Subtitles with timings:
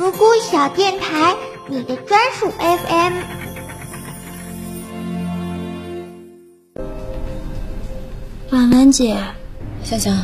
[0.00, 1.36] 独孤小电台，
[1.68, 3.12] 你的专属 FM。
[8.50, 9.18] 婉婉姐，
[9.84, 10.16] 香香，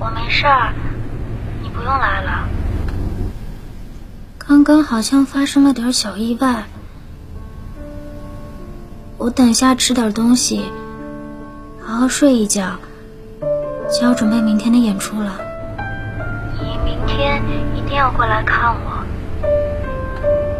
[0.00, 0.72] 我没事儿，
[1.62, 2.48] 你不用来了。
[4.38, 6.64] 刚刚好像发生了点小意外，
[9.18, 10.64] 我等下吃点东西，
[11.78, 12.78] 好好睡一觉，
[13.92, 15.51] 就要准备明天的演出了。
[17.22, 17.40] 天
[17.76, 19.04] 一定要过来看我，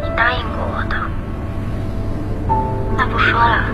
[0.01, 0.97] 你答应过我的。
[2.97, 3.65] 那不说了。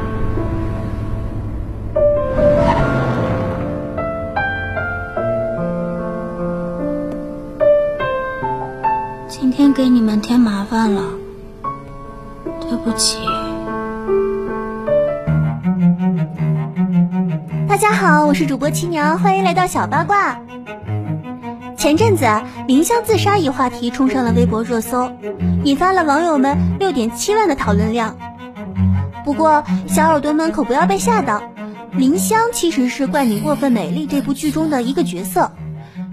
[9.29, 11.03] 今天给你们添麻烦了，
[12.63, 13.19] 对不起。
[17.69, 20.48] 大家好，我是主播七娘，欢迎来到小八卦。
[21.89, 22.27] 前阵子
[22.67, 25.11] 林湘自杀一话题冲上了微博热搜，
[25.65, 28.15] 引发了网友们六点七万的讨论量。
[29.25, 31.43] 不过小耳朵们可不要被吓到，
[31.93, 35.51] 林湘其实是《怪你过分美丽》这部剧中的一个角色。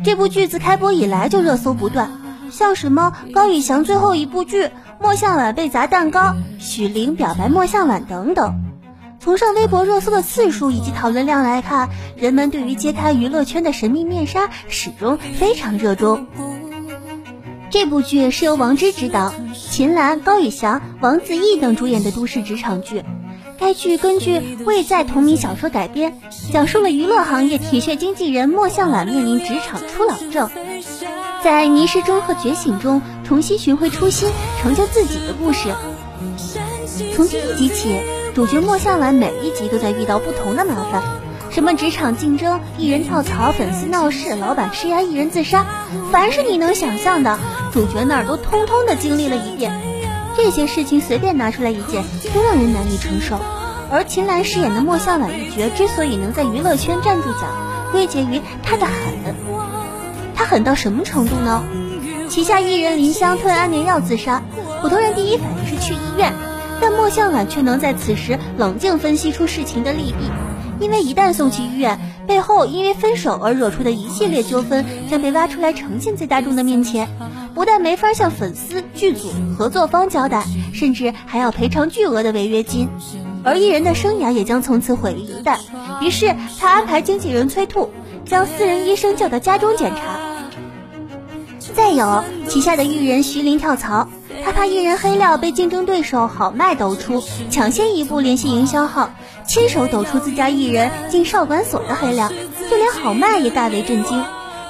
[0.01, 2.09] 这部剧自开播以来就热搜不断，
[2.49, 4.69] 像什么高以翔最后一部剧、
[5.01, 8.64] 莫向晚被砸蛋糕、许玲表白莫向晚等等。
[9.25, 16.27] 从上微博热搜的次数以及讨论量来看，人们对于揭开娱乐圈的神秘面纱始终非常热衷。
[17.71, 19.33] 这部剧是由王之执导，
[19.67, 23.03] 秦岚、高以翔、王子异等主演的都市职场剧。
[23.57, 26.19] 该剧根据未在同名小说改编，
[26.53, 30.51] 讲述了娱乐行业铁血经纪人莫向晚面临职场初老症，
[31.43, 34.29] 在迷失中和觉醒中重新寻回初心，
[34.61, 35.73] 成就自己的故事。
[37.15, 37.99] 从第一集起。
[38.35, 41.01] 主角莫向晚每一集都在遇到不同的麻烦，
[41.51, 45.65] 什么职场竞争、艺人跳槽、粉丝闹事、老板施压、艺人自杀，
[46.11, 47.39] 凡是你能想象的，
[47.71, 49.71] 主角那儿都通通的经历了一遍。
[50.35, 53.39] 这些事情随便拿出来一件，都让人难以承受。
[53.89, 57.47] 而秦岚饰演的莫向晚一角之所以能在娱乐圈站住脚，
[57.93, 59.33] 归结于她的狠。
[60.35, 61.63] 她狠到什么程度呢？
[62.27, 64.41] 旗下艺人林湘吞安眠药自杀，
[64.81, 66.33] 普通人第一反应是去医院。
[66.81, 70.29] 但莫向晚却能在此时冷静分析出事情的利弊，
[70.79, 77.07] 因为一旦送去医院，背后因为分手而惹出的一系列纠纷将被挖出来呈现在大众的面前，
[77.53, 80.43] 不但没法向粉丝、剧组、合作方交代，
[80.73, 82.89] 甚至还要赔偿巨额的违约金，
[83.43, 85.57] 而艺人的生涯也将从此毁于一旦。
[86.01, 87.89] 于是他安排经纪人催吐，
[88.25, 90.19] 将私人医生叫到家中检查。
[91.73, 94.07] 再有旗下的艺人徐玲跳槽。
[94.45, 99.09] 他怕艺人黑料被竞争对手好卖抖出，抢先一步联系营销号，
[99.47, 102.31] 亲手抖出自家艺人进少管所的黑料，
[102.69, 104.23] 就连好卖也大为震惊。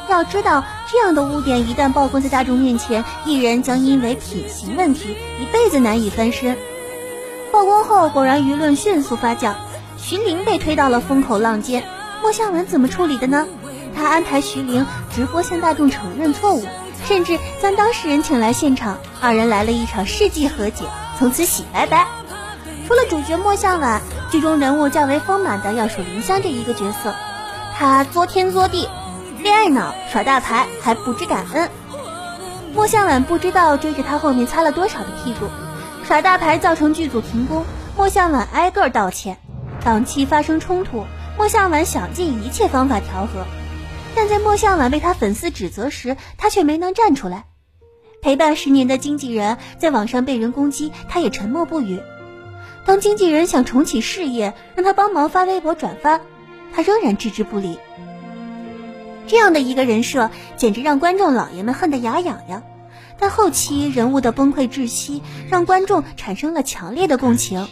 [0.07, 5.09] 要知道，这样的污点一旦曝光在大众面前，艺人将因为品行问题
[5.41, 6.55] 一辈子难以翻身。
[7.51, 9.55] 曝光后，果然舆论迅速发酵，
[9.97, 11.83] 徐玲被推到了风口浪尖。
[12.21, 13.45] 莫向文怎么处理的呢？
[13.93, 16.63] 他安排徐玲直播向大众承认错误。
[17.07, 20.85] 甚至将当事人请来现场，二人来了一场世纪和解，
[21.17, 22.07] 从此洗白白。
[22.87, 24.01] 除了主角莫向晚，
[24.31, 27.13] 剧中人物较为丰满的要数林香这一个角色。
[27.77, 28.87] 他作天作地，
[29.41, 31.69] 恋爱脑，耍大牌，还不知感恩。
[32.73, 35.47] 莫向晚不知道追着他后面擦了多少的屁股，
[36.07, 37.65] 耍大牌造成剧组停工，
[37.95, 39.37] 莫向晚挨个道歉。
[39.83, 41.05] 档期发生冲突，
[41.37, 43.45] 莫向晚想尽一切方法调和。
[44.15, 47.45] 但在莫向晚被他粉丝指责时，他却没能站出来。
[48.21, 51.99] 陪伴十年的经纪人在网上被人攻击，他也沉默不语。
[52.85, 56.21] 当经纪人想重启事业，让他帮忙发微博转发，
[56.73, 57.77] 他仍然置之不理。
[59.27, 62.63] 这样的一个人设，简直让观众老爷们恨得牙痒痒。
[63.17, 67.67] 但后期人物的崩溃窒息，让观众产生了强烈的共情。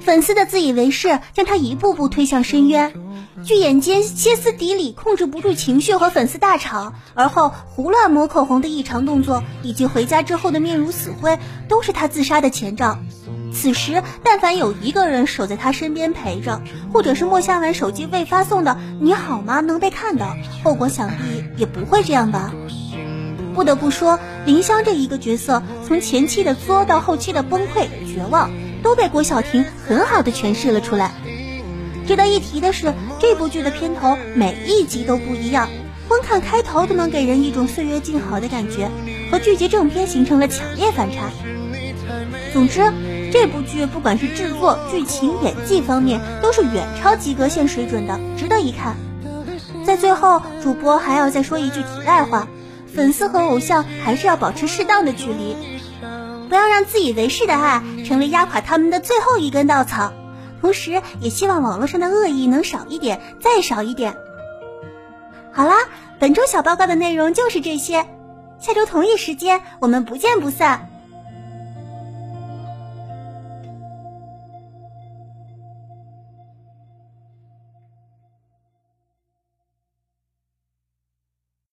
[0.00, 2.92] 粉丝的自以为是，将他一步步推向深渊。
[3.46, 11.38] 剧眼间歇斯底里，控制不住情绪和粉丝大吵，而后胡乱抹口红的异常动作，以及回家之后的面如死灰，
[11.68, 12.98] 都是他自杀的前兆。
[13.54, 16.60] 此时，但凡有一个人守在他身边陪着，
[16.92, 22.52] 或者是莫夏文手机未发送的“你好吗”能被看到，后果想必也不会这样吧。
[23.54, 28.50] 不得不说，林香这一个角色，从前期的作到后期的崩溃绝望，
[28.82, 31.12] 都被郭晓婷很好的诠释了出来。
[32.06, 35.68] 值得一提的是，这部剧的片头每一集都不一样，
[36.06, 38.88] 光看开头都能给人一种岁月静好的感觉，
[39.30, 41.30] 和剧集正片形成了强烈反差。
[42.52, 42.92] 总之，
[43.32, 48.96] 这部剧不管是制作、剧情、演技方面，都是远超及格线水准的，值得一看。
[49.84, 52.46] 在最后，主播还要再说一句题外话：
[52.86, 55.56] 粉丝和偶像还是要保持适当的距离，
[56.48, 60.12] 不要让自以为是的爱成为压垮他们的最后一根稻草。
[60.66, 64.16] 同时，也希望网络上的恶意能少一点，再少一点。
[65.52, 65.76] 好啦，
[66.18, 68.04] 本周小报告的内容就是这些，
[68.58, 70.88] 下周同一时间我们不见不散。